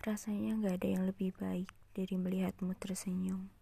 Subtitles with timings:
[0.00, 3.52] Rasanya gak ada yang lebih baik dari melihatmu tersenyum.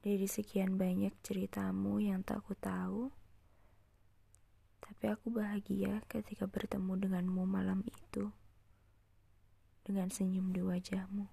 [0.00, 3.12] Dari sekian banyak ceritamu yang tak ku tahu,
[4.80, 8.32] tapi aku bahagia ketika bertemu denganmu malam itu,
[9.84, 11.28] dengan senyum di wajahmu.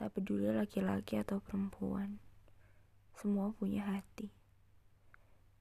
[0.00, 2.16] Tak peduli laki-laki atau perempuan,
[3.20, 4.32] semua punya hati.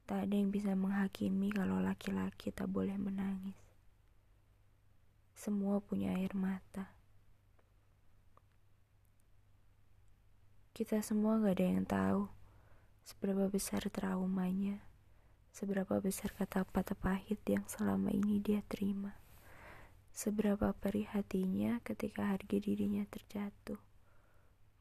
[0.07, 3.70] Tak ada yang bisa menghakimi kalau laki-laki tak boleh menangis.
[5.41, 6.94] Semua punya air mata.
[10.70, 12.30] Kita semua gak ada yang tahu
[13.09, 14.86] seberapa besar traumanya,
[15.50, 19.17] seberapa besar kata patah pahit yang selama ini dia terima,
[20.14, 23.81] seberapa perih hatinya ketika harga dirinya terjatuh,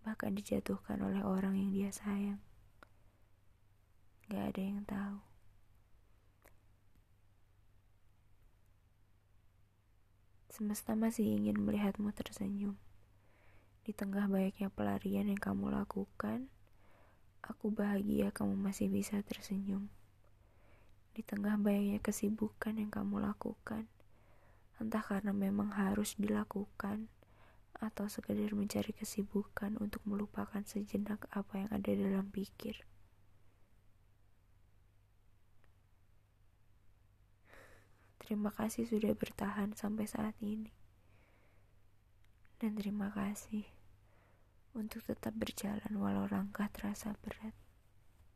[0.04, 2.40] bahkan dijatuhkan oleh orang yang dia sayang.
[4.28, 5.29] Gak ada yang tahu.
[10.50, 12.74] Semesta masih ingin melihatmu tersenyum.
[13.86, 16.50] Di tengah banyaknya pelarian yang kamu lakukan,
[17.38, 19.86] aku bahagia kamu masih bisa tersenyum.
[21.14, 23.86] Di tengah banyaknya kesibukan yang kamu lakukan,
[24.82, 27.06] entah karena memang harus dilakukan
[27.78, 32.82] atau sekedar mencari kesibukan untuk melupakan sejenak apa yang ada dalam pikir.
[38.30, 40.70] Terima kasih sudah bertahan sampai saat ini.
[42.62, 43.66] Dan terima kasih
[44.70, 47.50] untuk tetap berjalan walau langkah terasa berat.